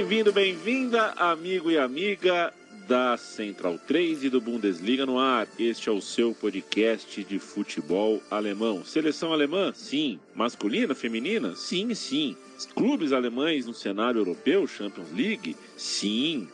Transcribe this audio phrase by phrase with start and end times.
[0.00, 2.54] Bem-vindo, bem-vinda, amigo e amiga
[2.88, 5.46] da Central 3 e do Bundesliga no ar.
[5.58, 8.82] Este é o seu podcast de futebol alemão.
[8.82, 9.74] Seleção alemã?
[9.74, 10.18] Sim.
[10.34, 11.54] Masculina, feminina?
[11.54, 12.34] Sim, sim.
[12.74, 15.54] Clubes alemães no cenário europeu, Champions League?
[15.76, 16.48] Sim.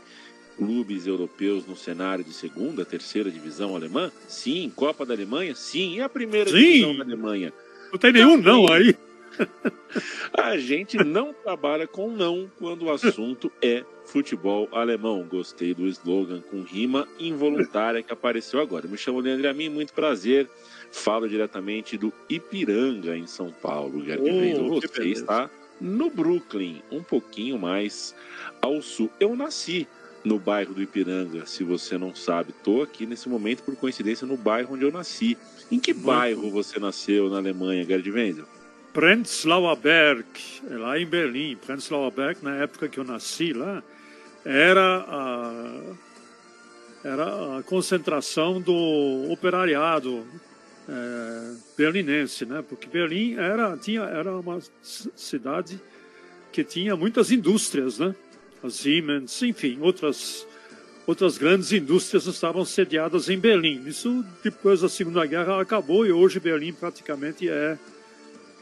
[0.57, 4.11] Clubes europeus no cenário de segunda, terceira divisão alemã?
[4.27, 4.73] Sim.
[4.75, 5.55] Copa da Alemanha?
[5.55, 5.95] Sim.
[5.95, 6.57] E a primeira sim.
[6.57, 7.53] divisão da Alemanha?
[7.93, 8.97] Não tem nenhum não aí.
[10.33, 15.27] A gente não trabalha com não quando o assunto é futebol alemão.
[15.29, 18.87] Gostei do slogan com rima involuntária que apareceu agora.
[18.87, 20.49] Me chamo Leandro Amin, muito prazer.
[20.91, 24.03] Falo diretamente do Ipiranga, em São Paulo.
[24.03, 28.15] Oh, você está no Brooklyn, um pouquinho mais
[28.63, 29.11] ao sul.
[29.19, 29.87] Eu nasci
[30.25, 32.51] no bairro do Ipiranga, se você não sabe.
[32.51, 35.37] Estou aqui nesse momento, por coincidência, no bairro onde eu nasci.
[35.71, 38.56] Em que bairro você nasceu na Alemanha, Gerd Wenzel?
[38.97, 40.25] Prenzlauer Berg,
[40.71, 41.55] é lá em Berlim.
[41.55, 43.83] Prenzlauer Berg, na época que eu nasci lá,
[44.43, 45.83] era a,
[47.05, 50.27] era a concentração do operariado
[50.89, 52.65] é, berlinense, né?
[52.67, 55.79] Porque Berlim era tinha era uma cidade
[56.51, 58.15] que tinha muitas indústrias, né?
[58.65, 60.47] A Siemens, enfim, outras
[61.07, 63.87] outras grandes indústrias estavam sediadas em Berlim.
[63.87, 67.77] Isso depois da Segunda Guerra acabou e hoje Berlim praticamente é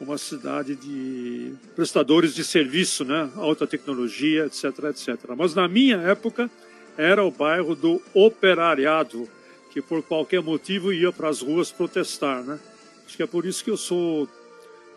[0.00, 3.30] uma cidade de prestadores de serviço, né?
[3.36, 5.18] alta tecnologia, etc, etc.
[5.36, 6.50] Mas na minha época
[6.96, 9.28] era o bairro do operariado,
[9.70, 12.42] que por qualquer motivo ia para as ruas protestar.
[12.42, 12.58] Né?
[13.06, 14.28] Acho que é por isso que eu sou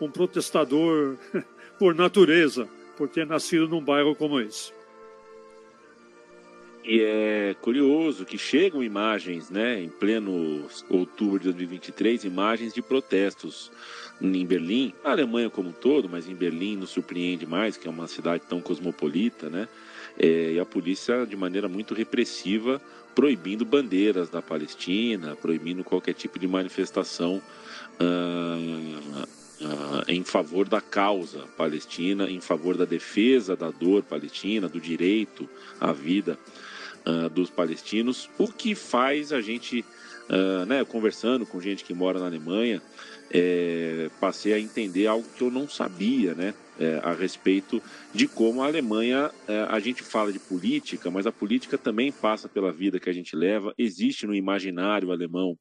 [0.00, 1.16] um protestador
[1.78, 4.72] por natureza, por ter nascido num bairro como esse.
[6.84, 13.70] E é curioso que chegam imagens, né, em pleno outubro de 2023, imagens de protestos
[14.20, 17.90] em Berlim, a Alemanha como um todo, mas em Berlim nos surpreende mais, que é
[17.90, 19.68] uma cidade tão cosmopolita, né?
[20.18, 22.80] É, e a polícia, de maneira muito repressiva,
[23.14, 27.42] proibindo bandeiras da Palestina, proibindo qualquer tipo de manifestação
[27.98, 28.56] ah,
[29.60, 35.48] ah, em favor da causa palestina, em favor da defesa da dor palestina, do direito
[35.80, 36.38] à vida
[37.04, 39.84] ah, dos palestinos, o que faz a gente,
[40.68, 42.80] né, conversando com gente que mora na Alemanha,
[43.30, 46.54] é, passei a entender algo que eu não sabia, né?
[46.80, 47.82] É, a respeito
[48.14, 52.48] de como a Alemanha, é, a gente fala de política, mas a política também passa
[52.48, 55.58] pela vida que a gente leva, existe no imaginário alemão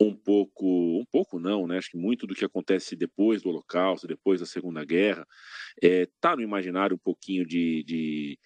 [0.00, 1.76] um pouco, um pouco não, né?
[1.76, 5.26] Acho que muito do que acontece depois do Holocausto, depois da Segunda Guerra,
[5.82, 8.38] está é, no imaginário um pouquinho de, de,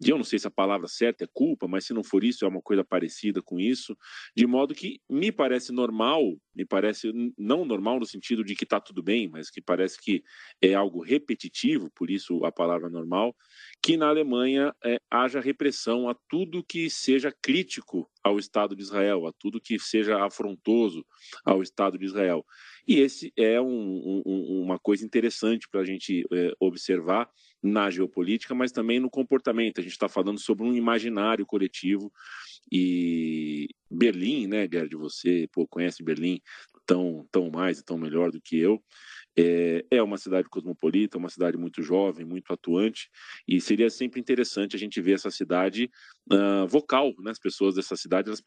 [0.00, 2.46] de, eu não sei se a palavra certa é culpa, mas se não for isso,
[2.46, 3.94] é uma coisa parecida com isso,
[4.34, 6.22] de modo que me parece normal,
[6.54, 10.22] me parece não normal no sentido de que está tudo bem, mas que parece que
[10.62, 13.36] é algo repetitivo, por isso a palavra normal,
[13.82, 19.26] que na Alemanha é, haja repressão a tudo que seja crítico ao Estado de Israel,
[19.26, 21.04] a tudo que seja afrontoso
[21.44, 22.44] ao Estado de Israel.
[22.86, 27.28] E esse é um, um, uma coisa interessante para a gente é, observar
[27.62, 29.78] na geopolítica, mas também no comportamento.
[29.78, 32.12] A gente está falando sobre um imaginário coletivo
[32.70, 36.40] e Berlim, né, Gerd, você pô, conhece Berlim
[36.86, 38.82] tão, tão mais e tão melhor do que eu.
[39.36, 43.08] É, é, uma cidade cosmopolita, uma cidade muito jovem, muito atuante,
[43.48, 45.90] e seria sempre interessante a gente ver essa cidade
[46.30, 47.30] uh, vocal, né?
[47.30, 48.42] As pessoas dessa cidade, elas,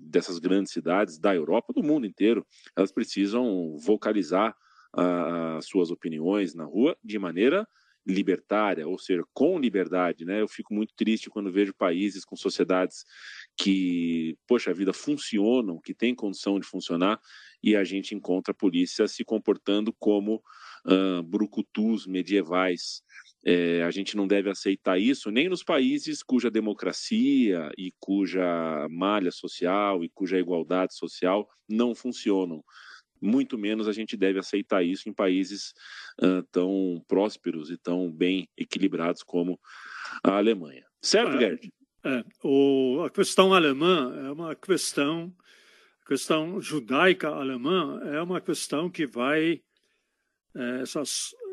[0.00, 2.44] dessas grandes cidades da Europa, do mundo inteiro,
[2.76, 4.52] elas precisam vocalizar
[4.98, 7.66] uh, suas opiniões na rua de maneira
[8.06, 10.40] libertária, ou seja, com liberdade, né?
[10.40, 13.04] Eu fico muito triste quando vejo países com sociedades
[13.56, 17.18] que, poxa, a vida funcionam, que têm condição de funcionar,
[17.62, 20.42] e a gente encontra a polícia se comportando como
[20.86, 23.02] uh, brucutus medievais.
[23.44, 28.44] É, a gente não deve aceitar isso nem nos países cuja democracia e cuja
[28.90, 32.64] malha social e cuja igualdade social não funcionam
[33.20, 35.72] muito menos a gente deve aceitar isso em países
[36.22, 39.58] uh, tão prósperos e tão bem equilibrados como
[40.22, 40.84] a Alemanha.
[41.02, 41.72] Certo, Gerd?
[42.06, 45.34] É, o, a questão alemã é uma questão,
[46.04, 49.60] a questão judaica alemã é uma questão que vai
[50.54, 51.02] é, essa,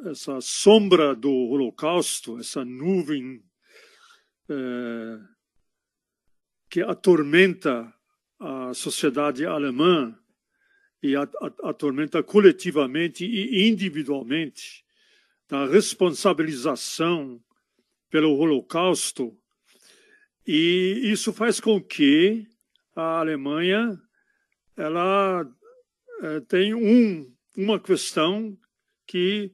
[0.06, 3.44] essa sombra do Holocausto, essa nuvem
[4.48, 5.20] é,
[6.70, 7.92] que atormenta
[8.40, 10.16] a sociedade alemã
[11.02, 11.16] e
[11.64, 14.86] atormenta coletivamente e individualmente
[15.50, 17.44] da responsabilização
[18.12, 19.36] pelo Holocausto.
[20.46, 22.46] E isso faz com que
[22.96, 23.98] a Alemanha
[24.76, 25.48] ela
[26.22, 28.58] é, tem um, uma questão
[29.08, 29.54] que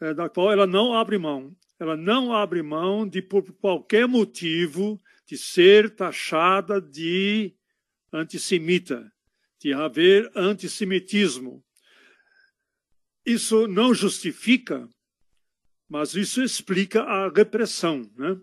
[0.00, 1.54] é, da qual ela não abre mão.
[1.78, 7.54] ela não abre mão de, por qualquer motivo, de ser taxada de
[8.12, 9.10] antissemita,
[9.58, 11.64] de haver antissemitismo.
[13.24, 14.88] Isso não justifica,
[15.88, 18.38] mas isso explica a repressão, né?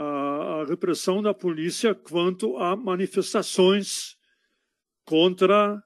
[0.00, 4.16] A, repressão da polícia quanto a manifestações
[5.04, 5.82] contra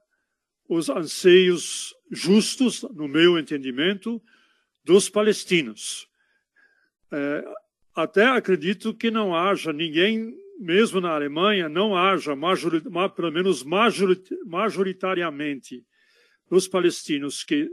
[0.69, 4.21] os anseios justos, no meu entendimento,
[4.83, 6.07] dos palestinos.
[7.11, 7.43] É,
[7.95, 12.33] até acredito que não haja ninguém, mesmo na Alemanha, não haja,
[13.15, 15.83] pelo menos majorit, majoritariamente,
[16.49, 17.67] os palestinos que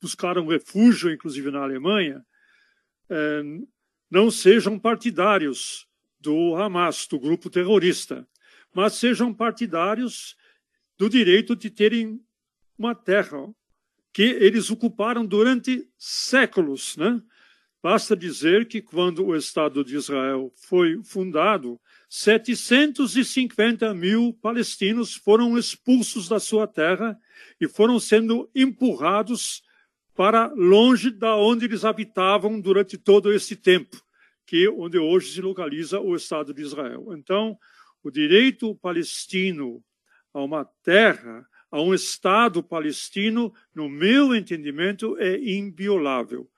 [0.00, 2.24] buscaram refúgio, inclusive na Alemanha,
[3.10, 3.42] é,
[4.10, 5.86] não sejam partidários
[6.20, 8.26] do Hamas, do grupo terrorista,
[8.74, 10.36] mas sejam partidários
[10.98, 12.20] do direito de terem
[12.78, 13.48] uma terra
[14.12, 17.20] que eles ocuparam durante séculos, né?
[17.82, 26.28] Basta dizer que quando o Estado de Israel foi fundado, 750 mil palestinos foram expulsos
[26.28, 27.18] da sua terra
[27.60, 29.62] e foram sendo empurrados
[30.16, 34.02] para longe da onde eles habitavam durante todo esse tempo,
[34.46, 37.12] que é onde hoje se localiza o Estado de Israel.
[37.12, 37.58] Então,
[38.02, 39.84] o direito palestino
[40.32, 46.48] a uma terra, a um Estado palestino, no meu entendimento, é inviolável.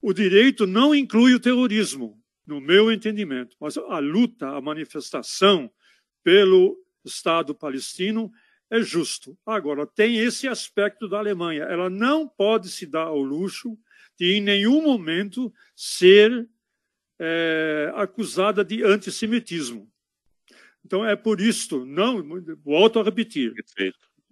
[0.00, 5.70] O direito não inclui o terrorismo, no meu entendimento, mas a luta, a manifestação
[6.22, 8.30] pelo Estado palestino
[8.70, 9.38] é justo.
[9.46, 11.64] Agora, tem esse aspecto da Alemanha.
[11.64, 13.78] Ela não pode se dar ao luxo
[14.18, 16.48] de, em nenhum momento, ser
[17.18, 19.90] é, acusada de antissemitismo.
[20.84, 22.22] Então, é por isto, não,
[22.64, 23.52] volto a repetir,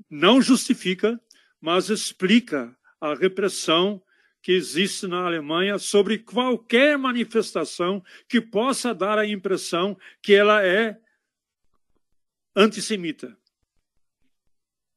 [0.09, 1.21] não justifica,
[1.61, 4.01] mas explica a repressão
[4.41, 10.97] que existe na Alemanha sobre qualquer manifestação que possa dar a impressão que ela é
[12.55, 13.37] antissemita.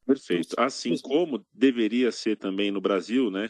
[0.08, 0.54] Perfeito.
[0.58, 3.46] Assim como deveria ser também no Brasil, né?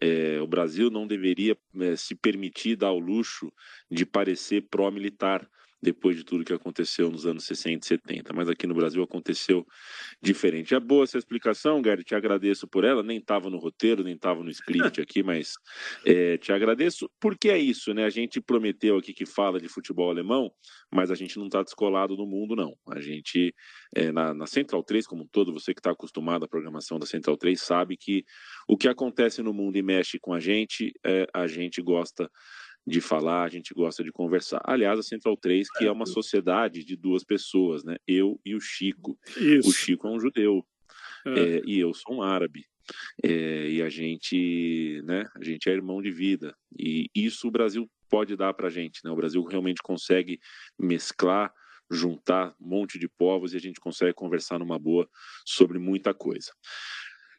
[0.00, 3.52] É, o Brasil não deveria é, se permitir dar o luxo
[3.90, 5.50] de parecer pró-militar
[5.80, 8.32] depois de tudo que aconteceu nos anos 60 e 70.
[8.32, 9.66] Mas aqui no Brasil aconteceu
[10.20, 10.74] diferente.
[10.74, 13.02] É boa essa explicação, Gary, te agradeço por ela.
[13.02, 15.54] Nem estava no roteiro, nem estava no script aqui, mas
[16.04, 17.10] é, te agradeço.
[17.20, 18.04] Porque é isso, né?
[18.04, 20.50] A gente prometeu aqui que fala de futebol alemão,
[20.92, 22.76] mas a gente não está descolado no mundo, não.
[22.88, 23.54] A gente,
[23.94, 27.06] é, na, na Central 3, como um todo, você que está acostumado à programação da
[27.06, 28.24] Central 3, sabe que
[28.66, 32.28] o que acontece no mundo e mexe com a gente, é, a gente gosta
[32.88, 34.60] de falar, a gente gosta de conversar.
[34.64, 37.96] Aliás, a Central 3, que é uma sociedade de duas pessoas, né?
[38.06, 39.18] Eu e o Chico.
[39.36, 39.68] Isso.
[39.68, 40.64] O Chico é um judeu
[41.26, 41.40] é.
[41.40, 42.64] É, e eu sou um árabe.
[43.22, 45.24] É, e a gente, né?
[45.34, 46.54] A gente é irmão de vida.
[46.78, 49.10] E isso o Brasil pode dar para a gente, né?
[49.10, 50.40] O Brasil realmente consegue
[50.78, 51.52] mesclar,
[51.90, 55.08] juntar um monte de povos e a gente consegue conversar numa boa
[55.44, 56.52] sobre muita coisa.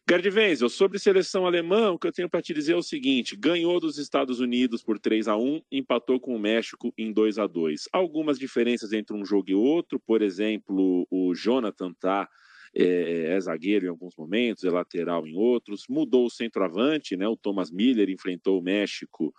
[0.09, 3.35] Gerd Wenzel, sobre seleção alemã, o que eu tenho para te dizer é o seguinte:
[3.35, 7.45] ganhou dos Estados Unidos por 3 a 1 empatou com o México em 2 a
[7.45, 12.27] 2 Algumas diferenças entre um jogo e outro, por exemplo, o Jonathan tá.
[12.71, 15.85] É, é, zagueiro em alguns momentos, é lateral em outros.
[15.89, 17.27] Mudou o centroavante, né?
[17.27, 19.33] O Thomas Miller enfrentou o México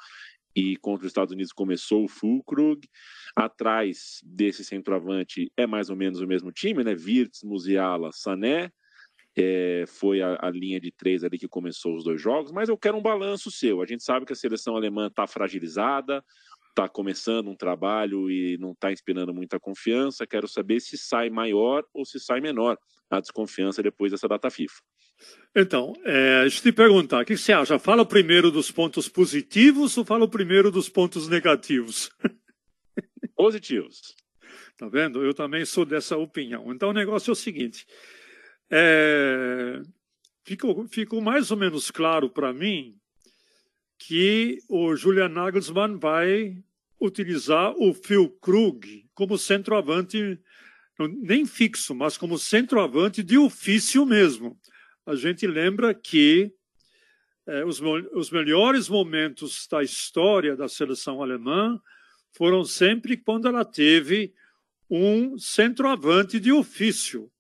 [0.55, 2.89] e contra os Estados Unidos começou o Fulkrug.
[3.37, 6.93] Atrás desse centroavante é mais ou menos o mesmo time, né?
[6.93, 8.73] Wirtz, Musiala, Sané
[9.37, 12.77] é, foi a, a, linha de três ali que começou os dois jogos, mas eu
[12.77, 13.81] quero um balanço seu.
[13.81, 16.25] A gente sabe que a seleção alemã está fragilizada,
[16.69, 20.27] está começando um trabalho e não está inspirando muita confiança.
[20.27, 22.77] Quero saber se sai maior ou se sai menor
[23.09, 24.75] a desconfiança depois dessa data FIFA.
[25.55, 27.79] Então, é, deixa eu te perguntar, o que você acha?
[27.79, 32.11] Fala primeiro dos pontos positivos ou fala primeiro dos pontos negativos?
[33.37, 34.15] Positivos.
[34.79, 35.23] Tá vendo?
[35.23, 36.73] Eu também sou dessa opinião.
[36.73, 37.87] Então, o negócio é o seguinte:
[38.71, 39.83] é,
[40.45, 42.97] ficou, ficou mais ou menos claro para mim
[43.99, 46.57] que o Julian Nagelsmann vai
[47.01, 50.39] utilizar o Phil Krug como centroavante,
[50.99, 54.59] nem fixo, mas como centroavante de ofício mesmo.
[55.05, 56.53] A gente lembra que
[57.47, 57.81] é, os,
[58.13, 61.81] os melhores momentos da história da seleção alemã
[62.33, 64.33] foram sempre quando ela teve
[64.89, 67.31] um centroavante de ofício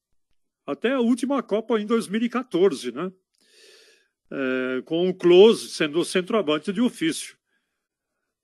[0.70, 3.12] até a última Copa em 2014, né?
[4.32, 7.36] É, com o Close sendo o centroavante de ofício.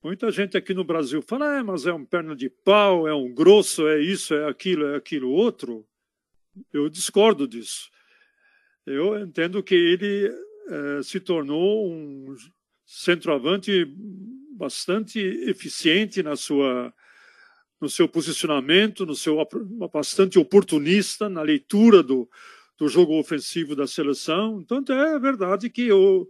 [0.03, 3.33] Muita gente aqui no Brasil fala, é, mas é um perna de pau, é um
[3.33, 5.87] grosso, é isso, é aquilo, é aquilo outro.
[6.73, 7.91] Eu discordo disso.
[8.85, 10.33] Eu entendo que ele
[10.69, 12.37] é, se tornou um
[12.85, 13.85] centroavante
[14.57, 16.95] bastante eficiente na sua
[17.81, 19.37] no seu posicionamento, no seu
[19.93, 22.29] bastante oportunista na leitura do,
[22.79, 24.61] do jogo ofensivo da seleção.
[24.61, 26.29] Então é verdade que o,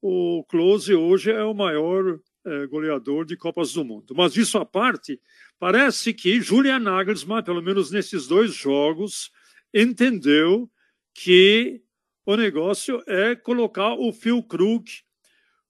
[0.00, 4.14] o Close hoje é o maior é, goleador de Copas do Mundo.
[4.16, 5.20] Mas isso à parte,
[5.58, 9.30] parece que Julian Nagelsmann, pelo menos nesses dois jogos,
[9.72, 10.70] entendeu
[11.14, 11.82] que
[12.26, 14.84] o negócio é colocar o Phil Krug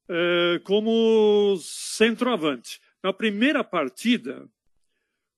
[0.08, 2.80] é, como centroavante.
[3.02, 4.48] Na primeira partida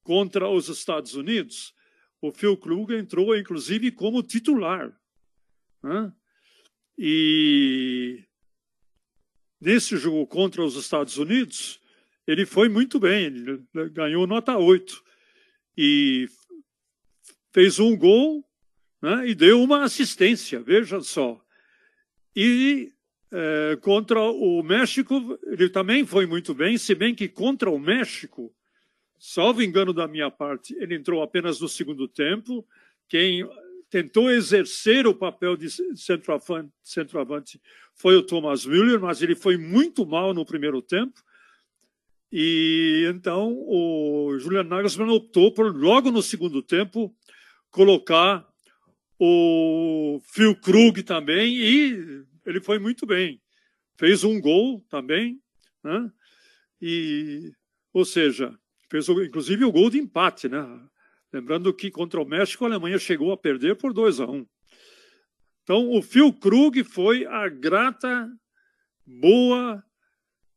[0.04, 1.75] contra os Estados Unidos,
[2.20, 4.94] o Phil Krug entrou, inclusive, como titular.
[5.82, 6.12] Né?
[6.96, 8.23] E
[9.61, 11.80] nesse jogo contra os Estados Unidos,
[12.26, 15.02] ele foi muito bem, ele ganhou nota 8
[15.76, 16.28] e
[17.52, 18.44] fez um gol
[19.02, 21.42] né, e deu uma assistência, veja só.
[22.37, 22.92] E
[23.30, 28.54] é, contra o México, ele também foi muito bem, se bem que contra o México,
[29.26, 32.62] salvo engano da minha parte, ele entrou apenas no segundo tempo.
[33.09, 33.49] Quem
[33.88, 37.59] tentou exercer o papel de centroavante, centroavante
[37.95, 41.23] foi o Thomas Müller, mas ele foi muito mal no primeiro tempo.
[42.31, 47.16] E então o Julian Nagelsmann optou por, logo no segundo tempo,
[47.71, 48.47] colocar
[49.19, 53.40] o Phil Krug também, e ele foi muito bem.
[53.97, 55.40] Fez um gol também,
[55.83, 56.12] né?
[56.83, 57.52] E,
[57.90, 58.54] ou seja,
[58.91, 60.64] fez inclusive o gol de empate, né?
[61.33, 64.33] Lembrando que contra o México a Alemanha chegou a perder por 2 a 1.
[64.33, 64.47] Um.
[65.62, 68.29] Então o Phil Krug foi a grata,
[69.07, 69.83] boa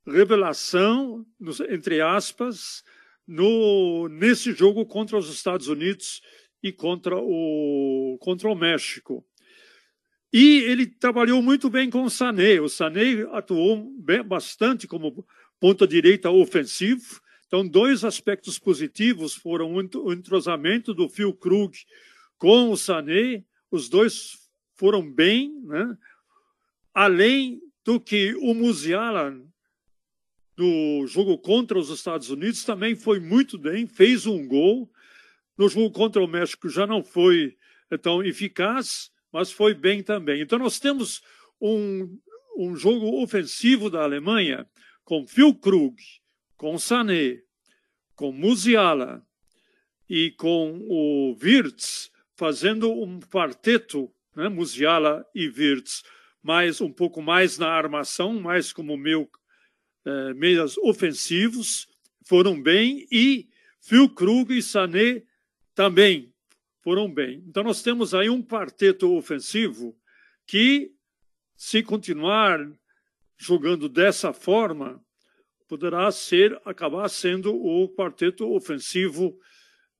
[0.05, 1.25] revelação,
[1.69, 2.83] entre aspas,
[3.27, 6.21] no, nesse jogo contra os Estados Unidos
[6.63, 9.25] e contra o, contra o México.
[10.31, 12.59] E ele trabalhou muito bem com o Sané.
[12.59, 15.25] O Sané atuou bem, bastante como
[15.59, 21.77] ponta direita ofensivo, então, dois aspectos positivos foram o entrosamento do Phil Krug
[22.37, 24.37] com o Sané, os dois
[24.75, 25.97] foram bem, né?
[26.93, 29.33] além do que o Musiala,
[30.57, 34.91] no jogo contra os Estados Unidos, também foi muito bem, fez um gol.
[35.57, 37.55] No jogo contra o México já não foi
[38.01, 40.41] tão eficaz, mas foi bem também.
[40.41, 41.21] Então, nós temos
[41.61, 42.19] um,
[42.57, 44.67] um jogo ofensivo da Alemanha
[45.05, 45.95] com Phil Krug,
[46.57, 47.39] com Sané,
[48.15, 49.25] com Musiala
[50.09, 56.03] e com o Wirtz fazendo um quarteto, né, Musiala e Wirtz,
[56.41, 59.29] mais um pouco mais na armação, mais como meu
[60.05, 61.87] eh, meias ofensivos,
[62.25, 63.49] foram bem e
[63.79, 65.23] Phil Krug e Sané
[65.73, 66.33] também
[66.81, 67.43] foram bem.
[67.47, 69.97] Então nós temos aí um quarteto ofensivo
[70.45, 70.91] que,
[71.55, 72.59] se continuar
[73.37, 75.03] jogando dessa forma,
[75.67, 79.37] poderá ser acabar sendo o quarteto ofensivo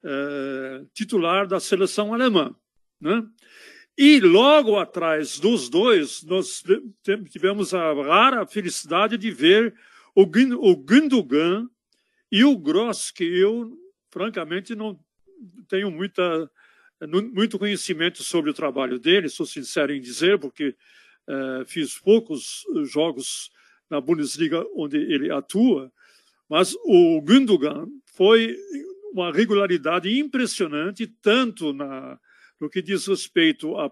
[0.04, 2.56] eh, titular da seleção alemã.
[3.00, 3.24] Né?
[3.98, 6.64] E logo atrás dos dois, nós
[7.30, 9.76] tivemos a rara felicidade de ver
[10.16, 11.68] o, o Gundogan
[12.32, 13.78] e o Gross, que eu,
[14.12, 15.00] francamente, não
[15.68, 16.50] tenho muita,
[17.34, 20.76] muito conhecimento sobre o trabalho dele, sou sincero em dizer, porque
[21.28, 23.50] eh, fiz poucos jogos
[23.90, 25.92] na Bundesliga onde ele atua,
[26.50, 28.56] mas o Gündogan foi
[29.12, 32.20] uma regularidade impressionante, tanto na,
[32.60, 33.92] no que diz respeito a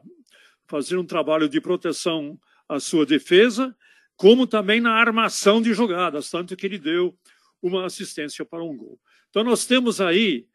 [0.68, 3.76] fazer um trabalho de proteção à sua defesa,
[4.16, 7.18] como também na armação de jogadas, tanto que ele deu
[7.62, 9.00] uma assistência para um gol.
[9.30, 10.48] Então nós temos aí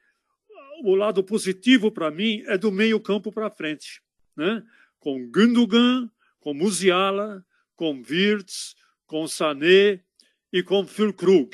[0.82, 4.00] o lado positivo para mim é do meio campo para frente,
[4.36, 4.62] né?
[4.98, 7.44] Com Gündogan, com Musiala,
[7.76, 8.74] com Wirtz,
[9.10, 10.00] com Sané
[10.52, 11.50] e com Krug.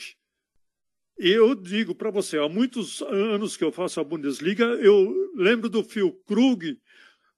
[1.19, 5.71] E eu digo para você, há muitos anos que eu faço a Bundesliga, eu lembro
[5.71, 5.83] do
[6.27, 6.79] Krug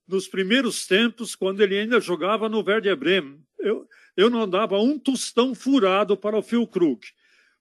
[0.09, 3.41] nos primeiros tempos, quando ele ainda jogava no Werder Bremen.
[3.61, 7.07] Eu, eu não dava um tostão furado para o Krug.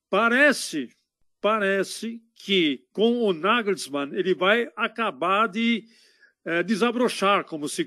[0.10, 0.90] Parece,
[1.40, 5.86] parece que com o Nagelsmann ele vai acabar de
[6.44, 7.86] é, desabrochar, como se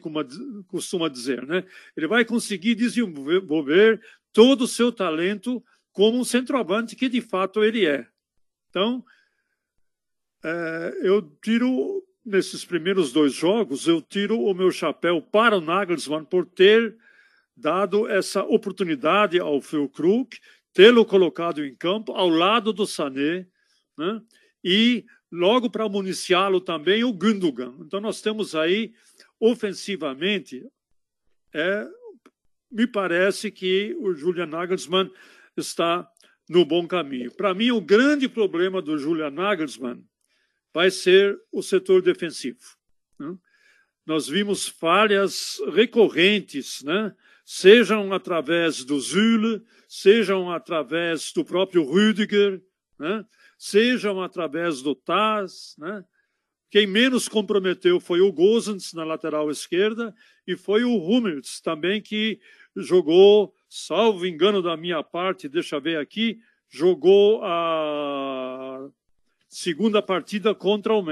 [0.68, 1.44] costuma dizer.
[1.46, 1.64] Né?
[1.96, 4.00] Ele vai conseguir desenvolver
[4.32, 8.06] todo o seu talento como um centroavante que de fato ele é.
[8.68, 9.04] Então,
[10.44, 16.24] é, eu tiro, nesses primeiros dois jogos, eu tiro o meu chapéu para o Nagelsmann
[16.24, 16.96] por ter
[17.56, 19.60] dado essa oportunidade ao
[19.92, 20.38] Krug,
[20.72, 23.46] tê-lo colocado em campo ao lado do Sané,
[23.98, 24.22] né?
[24.64, 27.74] e logo para municiá-lo também o Gundogan.
[27.80, 28.94] Então nós temos aí,
[29.38, 30.66] ofensivamente,
[31.52, 31.86] é
[32.70, 35.10] me parece que o Julian Nagelsmann
[35.56, 36.08] está
[36.48, 37.30] no bom caminho.
[37.32, 40.04] Para mim, o grande problema do Julian Nagelsmann
[40.72, 42.58] vai ser o setor defensivo.
[43.18, 43.36] Né?
[44.06, 47.14] Nós vimos falhas recorrentes, né?
[47.44, 52.62] sejam através do Zule, sejam através do próprio Rüdiger,
[52.98, 53.24] né?
[53.58, 55.74] sejam através do Taz.
[55.78, 56.04] Né?
[56.70, 60.14] Quem menos comprometeu foi o Gozens na lateral esquerda
[60.46, 62.40] e foi o Hummels também que
[62.76, 68.88] jogou, salvo engano da minha parte, deixa eu ver aqui, jogou a
[69.48, 71.04] segunda partida contra o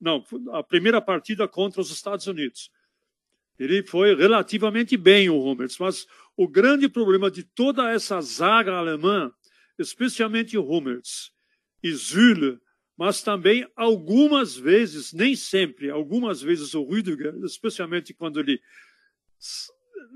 [0.00, 2.70] não, a primeira partida contra os Estados Unidos.
[3.58, 6.06] Ele foi relativamente bem o Hummels, mas
[6.36, 9.32] o grande problema de toda essa zaga alemã,
[9.78, 11.32] especialmente o Hummels
[11.82, 12.58] e Süle,
[12.96, 18.60] mas também algumas vezes, nem sempre, algumas vezes o Rüdiger, especialmente quando ele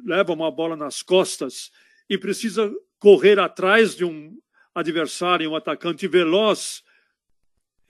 [0.04, 1.70] leva uma bola nas costas
[2.08, 4.36] e precisa correr atrás de um
[4.74, 6.82] adversário, um atacante veloz,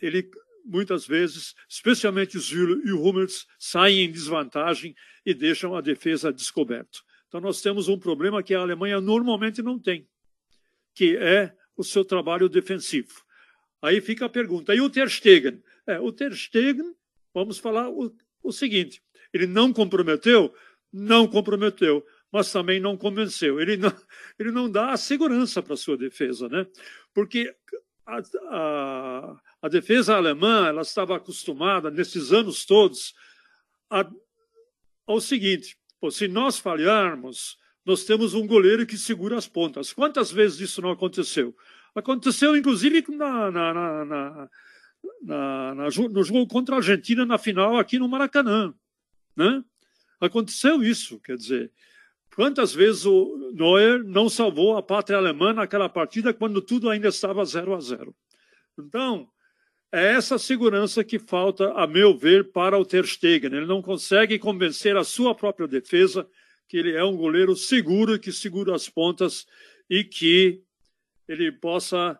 [0.00, 0.31] ele
[0.64, 6.33] muitas vezes, especialmente o Zülle e o Hummels, saem em desvantagem e deixam a defesa
[6.33, 6.99] descoberta.
[7.26, 10.07] Então nós temos um problema que a Alemanha normalmente não tem,
[10.95, 13.23] que é o seu trabalho defensivo.
[13.81, 15.62] Aí fica a pergunta, e o Ter Stegen?
[15.87, 16.95] É, o Ter Stegen,
[17.33, 19.02] vamos falar o, o seguinte,
[19.33, 20.55] ele não comprometeu?
[20.92, 23.61] Não comprometeu, mas também não convenceu.
[23.61, 23.92] Ele não,
[24.38, 26.66] ele não dá a segurança para a sua defesa, né?
[27.14, 27.54] Porque
[28.07, 33.14] a, a, a, defesa alemã ela estava acostumada, nesses anos todos,
[33.90, 34.09] a,
[35.07, 39.93] ao seguinte: pô, se nós falharmos, nós temos um goleiro que segura as pontas.
[39.93, 41.54] Quantas vezes isso não aconteceu?
[41.95, 44.49] Aconteceu, inclusive, na, na,
[45.23, 48.75] na, no jogo contra a Argentina na final aqui no Maracanã.
[49.34, 49.63] Né?
[50.21, 51.71] Aconteceu isso, quer dizer.
[52.35, 57.45] Quantas vezes o Neuer não salvou a pátria alemã naquela partida quando tudo ainda estava
[57.45, 58.15] 0 a 0?
[58.78, 59.28] Então,
[59.91, 63.54] é essa segurança que falta, a meu ver, para o Ter Stegen.
[63.54, 66.28] Ele não consegue convencer a sua própria defesa
[66.69, 69.47] que ele é um goleiro seguro, que segura as pontas
[69.89, 70.63] e que
[71.26, 72.19] ele possa,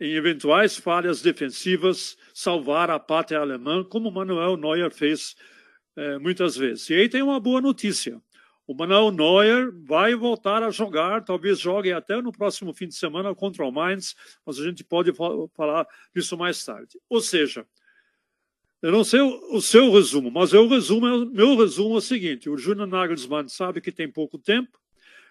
[0.00, 5.36] em eventuais falhas defensivas, salvar a pátria alemã, como Manuel Neuer fez
[5.98, 6.88] é, muitas vezes.
[6.90, 8.22] E aí tem uma boa notícia.
[8.68, 13.34] O Manuel Neuer vai voltar a jogar, talvez jogue até no próximo fim de semana
[13.34, 14.14] contra o Mainz,
[14.46, 15.12] mas a gente pode
[15.56, 17.00] falar disso mais tarde.
[17.08, 17.66] Ou seja,
[18.80, 22.56] eu não sei o seu resumo, mas eu resumo, meu resumo é o seguinte: o
[22.56, 24.78] Júnior Nagelsmann sabe que tem pouco tempo,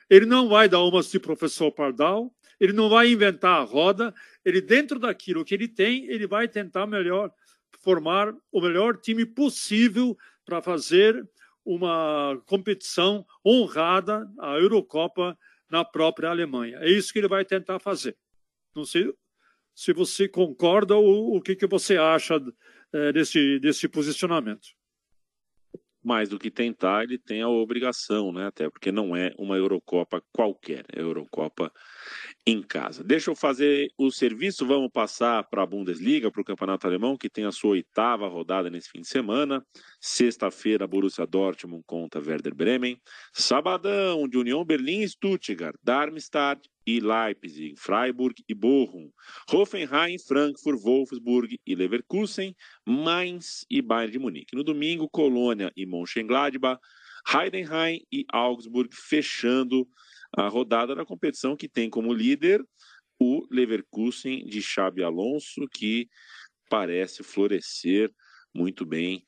[0.09, 4.59] ele não vai dar umas de professor Pardal, ele não vai inventar a roda, ele,
[4.59, 7.31] dentro daquilo que ele tem, ele vai tentar melhor
[7.79, 11.29] formar o melhor time possível para fazer
[11.65, 15.37] uma competição honrada, a Eurocopa,
[15.69, 16.77] na própria Alemanha.
[16.79, 18.17] É isso que ele vai tentar fazer.
[18.73, 19.13] Não sei
[19.75, 22.41] se você concorda ou o que, que você acha
[22.93, 24.69] é, desse, desse posicionamento
[26.07, 28.47] mais do que tentar, ele tem a obrigação, né?
[28.47, 31.69] Até porque não é uma Eurocopa qualquer, é a Eurocopa
[32.47, 33.03] em casa.
[33.03, 37.29] Deixa eu fazer o serviço, vamos passar para a Bundesliga, para o Campeonato Alemão, que
[37.29, 39.61] tem a sua oitava rodada nesse fim de semana.
[39.99, 43.01] Sexta-feira, Borussia Dortmund contra Werder Bremen.
[43.33, 49.11] Sabadão, de União Berlim e Stuttgart, Darmstadt e Leipzig, Freiburg e Bochum,
[49.51, 52.55] Hoffenheim, Frankfurt, Wolfsburg e Leverkusen,
[52.85, 54.55] Mainz e Bayern de Munique.
[54.55, 56.79] No domingo, Colônia e Mönchengladbach,
[57.27, 59.85] Heidenheim e Augsburg fechando
[60.35, 62.63] a rodada da competição que tem como líder
[63.19, 66.07] o Leverkusen de Xabi Alonso, que
[66.69, 68.11] parece florescer
[68.53, 69.23] muito bem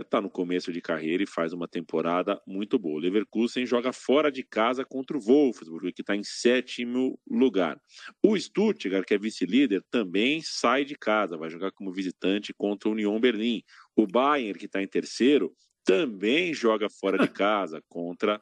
[0.00, 2.96] está uh, no começo de carreira e faz uma temporada muito boa.
[2.96, 7.78] O Leverkusen joga fora de casa contra o Wolfsburg, que está em sétimo lugar.
[8.22, 12.92] O Stuttgart, que é vice-líder, também sai de casa, vai jogar como visitante contra o
[12.92, 13.62] Union Berlim.
[13.96, 15.52] O Bayern, que está em terceiro,
[15.88, 18.38] também joga fora de casa contra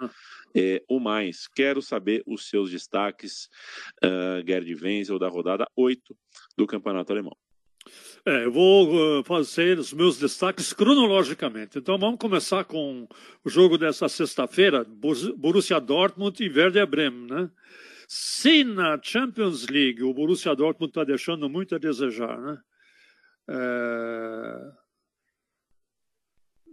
[0.52, 1.46] é, o mais.
[1.46, 3.48] Quero saber os seus destaques,
[4.04, 6.16] uh, Gerd Wenzel, da rodada 8
[6.58, 7.36] do Campeonato Alemão.
[8.26, 11.78] É, eu vou uh, fazer os meus destaques cronologicamente.
[11.78, 13.06] Então vamos começar com
[13.44, 17.50] o jogo dessa sexta-feira, Borussia Dortmund e Werder Bremen, né?
[18.08, 22.58] Se na Champions League o Borussia Dortmund está deixando muito a desejar, né?
[23.48, 24.85] É...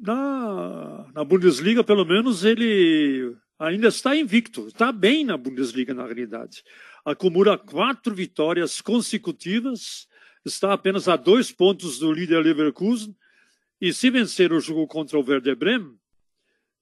[0.04, 6.62] Na, na Bundesliga, pelo menos, ele ainda está invicto, está bem na Bundesliga, na realidade.
[7.06, 10.08] Acumula quatro vitórias consecutivas
[10.46, 13.16] está apenas a dois pontos do líder Leverkusen.
[13.80, 15.98] E se vencer o jogo contra o Werder Bremen,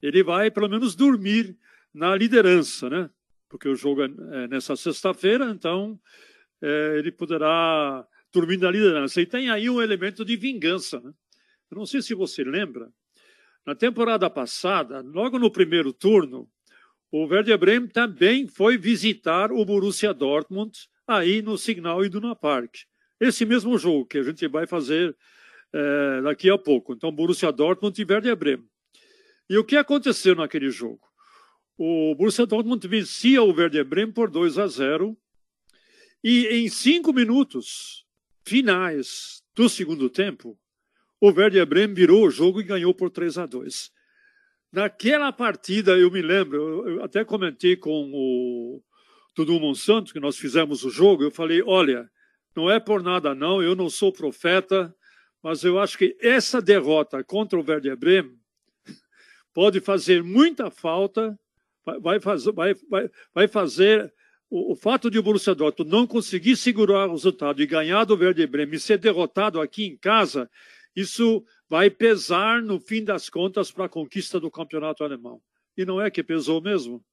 [0.01, 1.57] ele vai pelo menos dormir
[1.93, 3.09] na liderança, né?
[3.49, 5.99] Porque o jogo é, é nessa sexta-feira, então
[6.61, 9.21] é, ele poderá dormir na liderança.
[9.21, 10.99] E tem aí um elemento de vingança.
[10.99, 11.11] Né?
[11.69, 12.91] Eu não sei se você lembra,
[13.65, 16.49] na temporada passada, logo no primeiro turno,
[17.11, 20.71] o Werder Bremen também foi visitar o Borussia Dortmund
[21.05, 22.77] aí no Signal Iduna Park.
[23.19, 25.15] Esse mesmo jogo que a gente vai fazer
[25.73, 26.93] é, daqui a pouco.
[26.93, 28.67] Então, Borussia Dortmund e Werder Bremen.
[29.49, 31.01] E o que aconteceu naquele jogo?
[31.77, 35.17] O Borussia Dortmund vencia o Werder Bremen por 2 a 0
[36.23, 38.05] e em cinco minutos
[38.45, 40.57] finais do segundo tempo,
[41.21, 43.91] o Werder Bremen virou o jogo e ganhou por 3 a 2.
[44.73, 48.81] Naquela partida, eu me lembro, eu até comentei com o
[49.35, 52.09] Dudu Monsanto, que nós fizemos o jogo, eu falei, olha,
[52.55, 54.93] não é por nada não, eu não sou profeta,
[55.43, 58.35] mas eu acho que essa derrota contra o Werder Bremen
[59.53, 61.37] pode fazer muita falta,
[62.01, 64.11] vai fazer, vai, vai, vai fazer
[64.49, 68.15] o, o, fato de o Borussia Dortmund não conseguir segurar o resultado e ganhar do
[68.15, 70.49] Werder Bremen e ser derrotado aqui em casa,
[70.95, 75.41] isso vai pesar, no fim das contas, para a conquista do campeonato alemão.
[75.77, 77.03] E não é que pesou mesmo.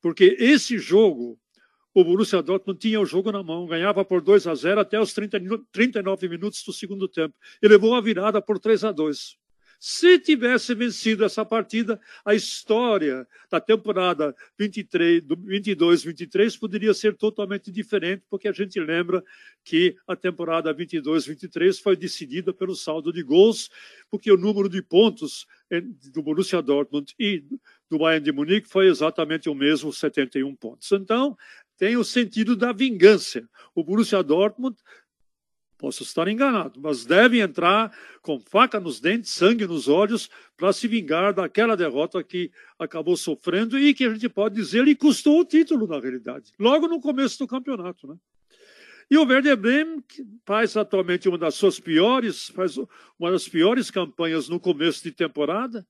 [0.00, 1.38] Porque esse jogo,
[1.92, 5.12] o Borussia Dortmund tinha o jogo na mão, ganhava por 2 a 0 até os
[5.12, 5.40] 30,
[5.72, 7.34] 39 minutos do segundo tempo.
[7.62, 9.36] E levou a virada por 3 a 2.
[9.86, 18.24] Se tivesse vencido essa partida, a história da temporada 23, 22-23 poderia ser totalmente diferente,
[18.30, 19.22] porque a gente lembra
[19.62, 23.68] que a temporada 22-23 foi decidida pelo saldo de gols,
[24.10, 25.46] porque o número de pontos
[26.14, 27.44] do Borussia Dortmund e
[27.90, 30.90] do Bayern de Munique foi exatamente o mesmo, 71 pontos.
[30.92, 31.36] Então,
[31.76, 33.46] tem o sentido da vingança.
[33.74, 34.78] O Borussia Dortmund
[35.76, 40.86] Posso estar enganado, mas deve entrar com faca nos dentes, sangue nos olhos, para se
[40.86, 45.44] vingar daquela derrota que acabou sofrendo e que a gente pode dizer lhe custou o
[45.44, 48.06] título, na realidade, logo no começo do campeonato.
[48.06, 48.16] Né?
[49.10, 50.02] E o Werder Bremen
[50.46, 52.76] faz atualmente uma das suas piores, faz
[53.18, 55.86] uma das piores campanhas no começo de temporada.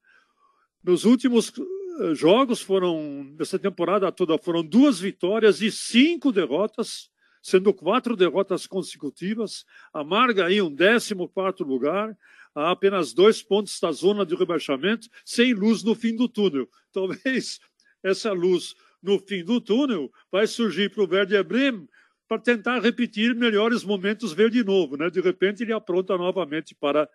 [0.82, 1.52] Nos últimos
[2.00, 7.10] eh, jogos foram, nessa temporada toda, foram duas vitórias e cinco derrotas
[7.44, 12.16] sendo quatro derrotas consecutivas, amarga aí um 14 lugar,
[12.54, 16.66] a apenas dois pontos da zona de rebaixamento, sem luz no fim do túnel.
[16.90, 17.60] Talvez
[18.02, 21.86] essa luz no fim do túnel vai surgir para o Werder Bremen
[22.26, 24.96] para tentar repetir melhores momentos ver de novo.
[24.96, 25.10] Né?
[25.10, 27.06] De repente ele apronta novamente para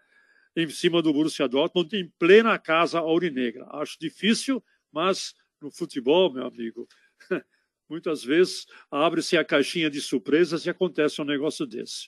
[0.56, 3.66] em cima do Borussia Dortmund em plena casa aurinegra.
[3.72, 6.88] Acho difícil, mas no futebol, meu amigo,
[7.90, 12.08] Muitas vezes abre-se a caixinha de surpresas e acontece um negócio desse.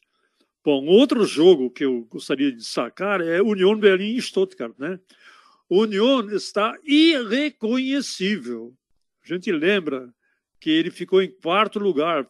[0.64, 4.76] Bom, outro jogo que eu gostaria de destacar é União Berlim e Stuttgart.
[4.78, 5.00] Né?
[5.68, 8.72] União está irreconhecível.
[9.24, 10.14] A gente lembra
[10.60, 12.30] que ele ficou em quarto lugar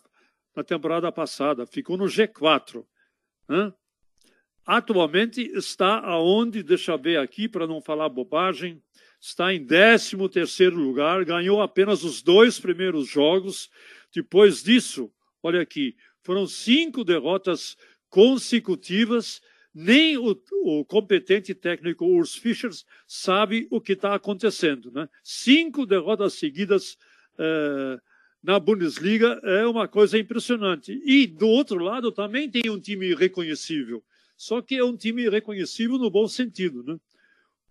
[0.55, 2.85] na temporada passada, ficou no G4.
[3.49, 3.73] Né?
[4.65, 8.81] Atualmente está aonde, deixa eu ver aqui para não falar bobagem,
[9.21, 13.69] está em 13 terceiro lugar, ganhou apenas os dois primeiros jogos.
[14.13, 15.12] Depois disso,
[15.43, 17.77] olha aqui, foram cinco derrotas
[18.10, 19.39] consecutivas.
[19.73, 22.71] Nem o, o competente técnico Urs Fischer
[23.07, 24.91] sabe o que está acontecendo.
[24.91, 25.07] Né?
[25.23, 26.97] Cinco derrotas seguidas
[27.38, 27.99] eh,
[28.43, 30.99] na Bundesliga é uma coisa impressionante.
[31.05, 34.03] E do outro lado também tem um time reconhecível.
[34.36, 36.84] Só que é um time reconhecível no bom sentido.
[36.84, 36.97] Né?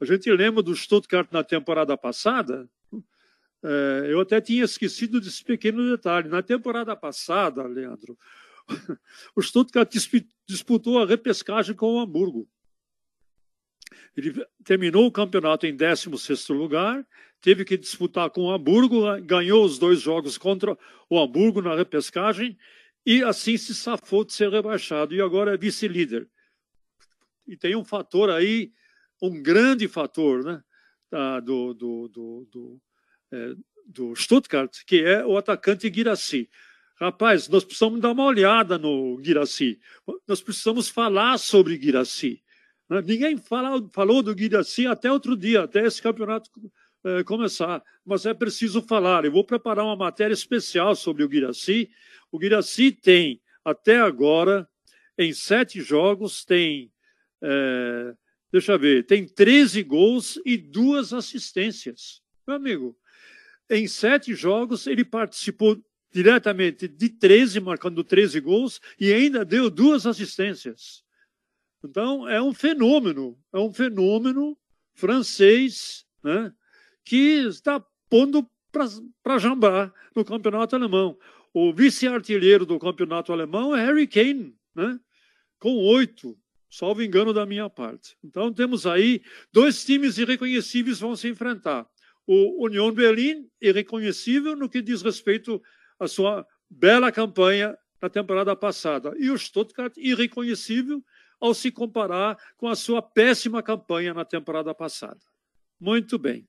[0.00, 2.68] A gente lembra do Stuttgart na temporada passada.
[3.62, 6.28] É, eu até tinha esquecido desse pequeno detalhe.
[6.28, 8.18] Na temporada passada, Leandro,
[9.36, 9.92] o Stuttgart
[10.46, 12.48] disputou a repescagem com o Hamburgo.
[14.16, 17.06] Ele terminou o campeonato em 16 lugar,
[17.40, 20.76] teve que disputar com o Hamburgo, ganhou os dois jogos contra
[21.08, 22.56] o Hamburgo na repescagem
[23.04, 26.28] e assim se safou de ser rebaixado e agora é vice-líder.
[27.46, 28.72] E tem um fator aí
[29.20, 30.62] um grande fator né,
[31.42, 32.80] do, do, do, do,
[33.32, 33.54] é,
[33.86, 36.48] do Stuttgart, que é o atacante Guiraci.
[37.00, 39.80] Rapaz, nós precisamos dar uma olhada no Guiraci.
[40.28, 42.42] Nós precisamos falar sobre Guiraci.
[42.88, 43.00] Né?
[43.00, 46.50] Ninguém fala, falou do Guiraci até outro dia, até esse campeonato
[47.02, 47.82] é, começar.
[48.04, 49.24] Mas é preciso falar.
[49.24, 51.90] Eu vou preparar uma matéria especial sobre o Guiraci.
[52.30, 54.68] O Guiraci tem, até agora,
[55.16, 56.92] em sete jogos, tem
[57.42, 58.14] é,
[58.52, 62.20] Deixa eu ver, tem 13 gols e duas assistências.
[62.46, 62.98] Meu amigo,
[63.68, 65.80] em sete jogos ele participou
[66.12, 71.04] diretamente de 13, marcando 13 gols, e ainda deu duas assistências.
[71.84, 74.58] Então, é um fenômeno, é um fenômeno
[74.92, 76.52] francês né,
[77.04, 78.48] que está pondo
[79.22, 81.16] para jambar no campeonato alemão.
[81.54, 84.98] O vice-artilheiro do campeonato alemão é Harry Kane, né?
[85.58, 86.38] com oito,
[86.70, 88.16] salvo engano da minha parte.
[88.22, 89.20] Então temos aí
[89.52, 91.86] dois times irreconhecíveis vão se enfrentar.
[92.26, 95.60] O Union Berlin, irreconhecível no que diz respeito
[95.98, 101.04] à sua bela campanha na temporada passada, e o Stuttgart, irreconhecível
[101.40, 105.18] ao se comparar com a sua péssima campanha na temporada passada.
[105.78, 106.46] Muito bem.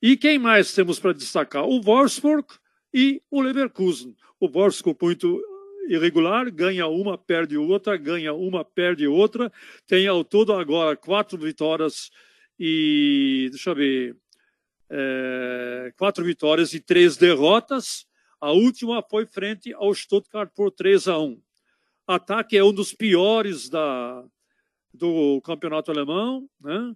[0.00, 1.64] E quem mais temos para destacar?
[1.64, 2.46] O Wolfsburg
[2.92, 4.16] e o Leverkusen.
[4.40, 5.40] O Wolfsburg muito
[5.88, 9.52] irregular, ganha uma, perde outra, ganha uma, perde outra.
[9.86, 12.10] Tem ao todo agora quatro vitórias
[12.58, 14.16] e, deixa eu ver,
[14.90, 18.06] é, quatro vitórias e três derrotas.
[18.40, 21.40] A última foi frente ao Stuttgart por 3 a 1.
[22.06, 24.24] Ataque é um dos piores da,
[24.92, 26.94] do campeonato alemão, né?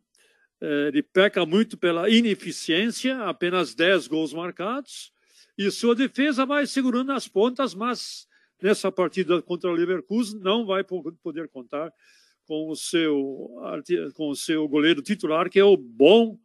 [0.60, 5.12] É, ele peca muito pela ineficiência, apenas 10 gols marcados,
[5.56, 8.25] e sua defesa vai segurando as pontas, mas
[8.62, 11.92] nessa partida contra o Leverkusen não vai poder contar
[12.46, 13.50] com o seu,
[14.14, 16.38] com o seu goleiro titular, que é o bom,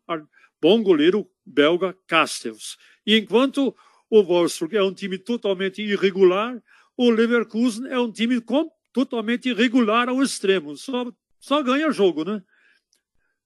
[0.59, 2.77] bom goleiro belga Castells.
[3.05, 3.75] E enquanto
[4.09, 6.61] o Wolfsburg é um time totalmente irregular,
[6.97, 12.43] o Leverkusen é um time com, totalmente irregular ao extremo, só, só ganha jogo, né?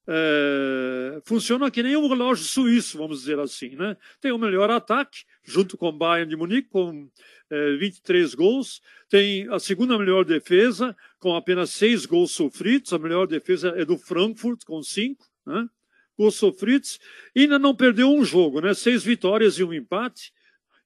[0.07, 0.84] É,
[1.25, 3.69] funciona que nem um relógio suíço, vamos dizer assim.
[3.75, 3.97] Né?
[4.21, 7.09] Tem o melhor ataque, junto com o Bayern de Munique, com
[7.49, 8.81] é, 23 gols.
[9.09, 12.93] Tem a segunda melhor defesa, com apenas seis gols sofridos.
[12.93, 15.67] A melhor defesa é do Frankfurt, com cinco né?
[16.17, 16.99] gols sofridos.
[17.35, 18.73] E ainda não perdeu um jogo, né?
[18.73, 20.31] seis vitórias e um empate.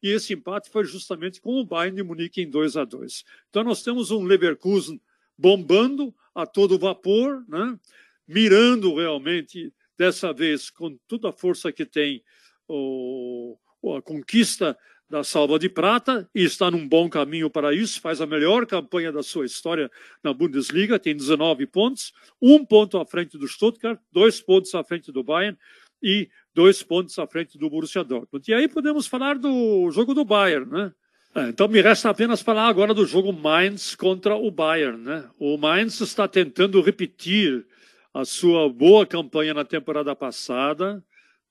[0.02, 3.66] E esse empate foi justamente com o Bayern de Munique em 2 a 2 Então
[3.66, 5.02] nós temos um Leverkusen
[5.38, 7.78] bombando a todo vapor, né?
[8.26, 12.24] mirando realmente, dessa vez, com toda a força que tem,
[12.70, 13.58] o,
[13.98, 14.78] a conquista
[15.10, 18.00] da Salva de Prata e está num bom caminho para isso.
[18.00, 19.92] Faz a melhor campanha da sua história
[20.24, 25.12] na Bundesliga, tem 19 pontos, um ponto à frente do Stuttgart, dois pontos à frente
[25.12, 25.58] do Bayern
[26.02, 28.50] e dois pontos à frente do Borussia Dortmund.
[28.50, 30.94] E aí podemos falar do jogo do Bayern, né?
[31.36, 35.30] É, então me resta apenas falar agora do jogo Mainz contra o Bayern, né?
[35.38, 37.66] O Mainz está tentando repetir
[38.14, 41.04] a sua boa campanha na temporada passada,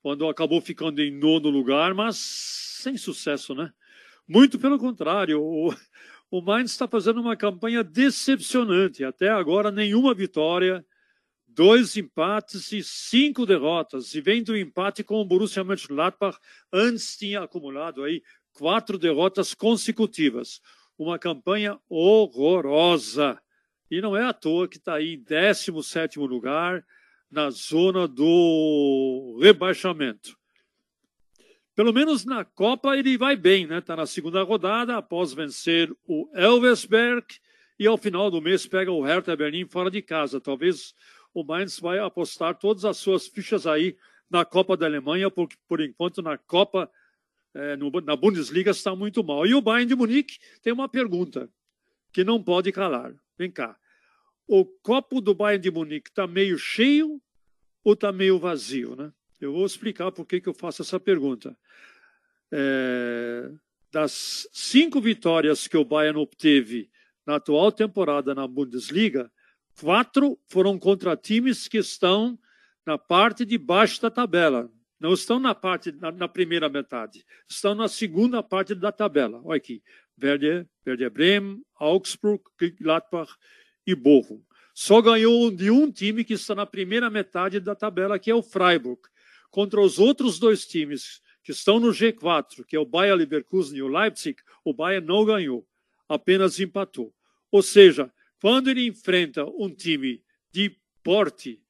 [0.02, 3.72] quando acabou ficando em nono lugar, mas sem sucesso, né?
[4.26, 5.74] Muito pelo contrário, o,
[6.30, 9.04] o Mainz está fazendo uma campanha decepcionante.
[9.04, 10.84] Até agora, nenhuma vitória,
[11.46, 14.14] dois empates e cinco derrotas.
[14.14, 16.38] E vem do empate com o Borussia Mönchengladbach,
[16.72, 20.60] antes tinha acumulado aí quatro derrotas consecutivas.
[20.98, 23.40] Uma campanha horrorosa.
[23.90, 26.84] E não é à toa que está aí em 17 lugar,
[27.30, 30.36] na zona do rebaixamento.
[31.74, 33.78] Pelo menos na Copa ele vai bem, né?
[33.78, 37.24] Está na segunda rodada, após vencer o Elversberg,
[37.78, 40.40] e ao final do mês pega o Hertha Berlim fora de casa.
[40.40, 40.92] Talvez
[41.32, 43.96] o Mainz vai apostar todas as suas fichas aí
[44.28, 46.90] na Copa da Alemanha, porque por enquanto na Copa,
[47.54, 49.46] é, no, na Bundesliga está muito mal.
[49.46, 51.48] E o Bayern de Munique tem uma pergunta
[52.12, 53.14] que não pode calar.
[53.38, 53.78] Vem cá.
[54.46, 57.20] O copo do Bayern de Munique está meio cheio
[57.84, 59.12] ou está meio vazio, né?
[59.40, 61.56] Eu vou explicar por que, que eu faço essa pergunta.
[62.50, 63.50] É,
[63.92, 66.90] das cinco vitórias que o Bayern obteve
[67.24, 69.30] na atual temporada na Bundesliga,
[69.80, 72.38] quatro foram contra times que estão
[72.84, 74.70] na parte de baixo da tabela.
[74.98, 79.40] Não estão na parte na, na primeira metade, estão na segunda parte da tabela.
[79.44, 79.82] Olha aqui:
[80.22, 82.42] Werder, Werder Bremen, Augsburg,
[82.80, 83.32] Gladbach
[83.86, 84.42] e Bochum.
[84.74, 88.42] Só ganhou de um time que está na primeira metade da tabela, que é o
[88.42, 89.00] Freiburg.
[89.50, 93.82] Contra os outros dois times que estão no G4, que é o Bayer Leverkusen e
[93.82, 95.66] o Leipzig, o Bayern não ganhou,
[96.08, 97.12] apenas empatou.
[97.50, 101.60] Ou seja, quando ele enfrenta um time de porte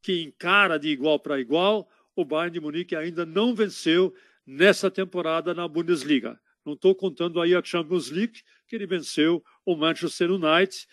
[0.00, 4.14] que encara de igual para igual, o Bayern de Munique ainda não venceu
[4.46, 6.40] nessa temporada na Bundesliga.
[6.68, 10.86] Não estou contando aí a Champions League, que ele venceu o Manchester United,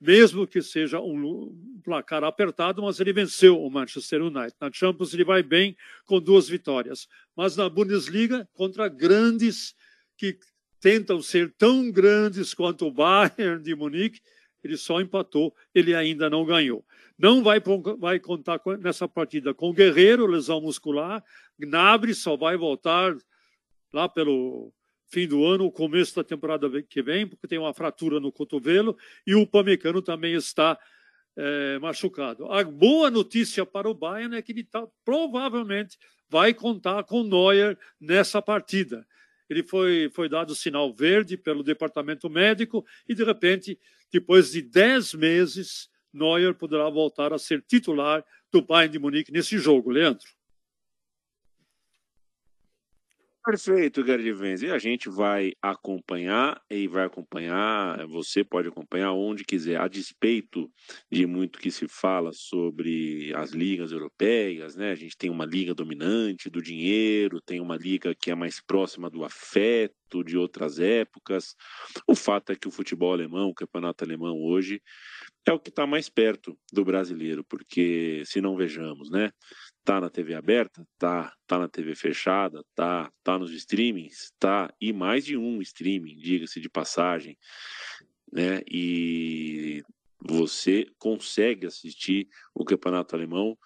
[0.00, 1.54] mesmo que seja um
[1.84, 4.56] placar apertado, mas ele venceu o Manchester United.
[4.58, 7.06] Na Champions ele vai bem com duas vitórias,
[7.36, 9.74] mas na Bundesliga contra grandes
[10.16, 10.38] que
[10.80, 14.22] tentam ser tão grandes quanto o Bayern de Munique,
[14.64, 16.82] ele só empatou, ele ainda não ganhou.
[17.18, 17.60] Não vai,
[17.98, 21.22] vai contar nessa partida com Guerreiro, lesão muscular,
[21.58, 23.14] Gnabry só vai voltar
[23.92, 24.72] lá pelo
[25.10, 28.96] fim do ano, o começo da temporada que vem, porque tem uma fratura no cotovelo
[29.26, 30.78] e o Pamecano também está
[31.36, 32.50] é, machucado.
[32.50, 37.76] A boa notícia para o Bayern é que ele tá, provavelmente vai contar com Neuer
[38.00, 39.04] nessa partida.
[39.48, 43.76] ele foi, foi dado sinal verde pelo departamento médico e, de repente,
[44.12, 49.58] depois de 10 meses, Neuer poderá voltar a ser titular do Bayern de Munique nesse
[49.58, 50.28] jogo, Leandro.
[53.42, 54.60] Perfeito, Gary Venz.
[54.62, 60.70] E a gente vai acompanhar e vai acompanhar, você pode acompanhar onde quiser, a despeito
[61.10, 64.90] de muito que se fala sobre as ligas europeias, né?
[64.90, 69.08] A gente tem uma liga dominante do dinheiro, tem uma liga que é mais próxima
[69.08, 71.54] do afeto de outras épocas.
[72.06, 74.82] O fato é que o futebol alemão, o campeonato alemão hoje,
[75.46, 79.30] é o que está mais perto do brasileiro, porque se não vejamos, né?
[79.90, 80.86] Tá na TV aberta?
[80.96, 81.34] Tá.
[81.48, 82.64] Tá na TV fechada?
[82.76, 83.10] Tá.
[83.24, 84.32] Tá nos streamings?
[84.38, 84.72] Tá.
[84.80, 87.36] E mais de um streaming, diga-se de passagem,
[88.32, 88.62] né?
[88.70, 89.82] E
[90.20, 93.58] você consegue assistir o campeonato alemão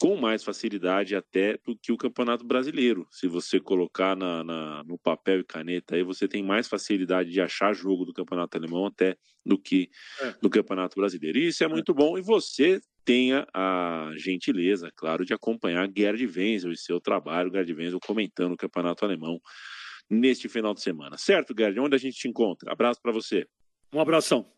[0.00, 3.06] com mais facilidade até do que o Campeonato Brasileiro.
[3.10, 7.42] Se você colocar na, na, no papel e caneta, aí você tem mais facilidade de
[7.42, 10.34] achar jogo do Campeonato Alemão até do que é.
[10.40, 11.38] do Campeonato Brasileiro.
[11.38, 12.16] E isso é, é muito bom.
[12.16, 18.00] E você tenha a gentileza, claro, de acompanhar Gerd Wenzel e seu trabalho, Gerd Wenzel
[18.04, 19.40] comentando o Campeonato Alemão
[20.10, 21.16] neste final de semana.
[21.16, 21.78] Certo, Gerd?
[21.78, 22.72] Onde a gente te encontra?
[22.72, 23.46] Abraço para você.
[23.94, 24.55] Um abração.